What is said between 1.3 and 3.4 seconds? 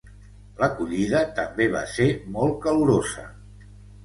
també va ser molt calorosa.